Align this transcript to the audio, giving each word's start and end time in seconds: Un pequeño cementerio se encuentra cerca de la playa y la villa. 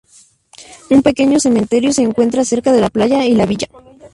Un 0.89 1.03
pequeño 1.03 1.39
cementerio 1.39 1.93
se 1.93 2.01
encuentra 2.01 2.43
cerca 2.43 2.71
de 2.73 2.81
la 2.81 2.89
playa 2.89 3.23
y 3.23 3.35
la 3.35 3.45
villa. 3.45 3.67